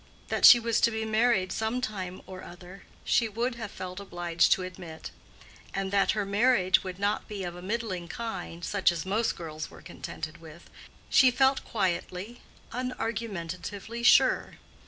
That 0.29 0.45
she 0.45 0.59
was 0.59 0.81
to 0.81 0.89
be 0.89 1.05
married 1.05 1.51
some 1.51 1.79
time 1.79 2.23
or 2.25 2.41
other 2.41 2.85
she 3.05 3.29
would 3.29 3.53
have 3.53 3.69
felt 3.69 3.99
obliged 3.99 4.51
to 4.53 4.63
admit; 4.63 5.11
and 5.75 5.91
that 5.91 6.13
her 6.13 6.25
marriage 6.25 6.83
would 6.83 6.97
not 6.97 7.27
be 7.27 7.43
of 7.43 7.55
a 7.55 7.61
middling 7.61 8.07
kind, 8.07 8.65
such 8.65 8.91
as 8.91 9.05
most 9.05 9.35
girls 9.35 9.69
were 9.69 9.83
contented 9.83 10.39
with, 10.41 10.71
she 11.07 11.29
felt 11.29 11.63
quietly, 11.63 12.41
unargumentatively 12.71 14.01
sure. 14.01 14.55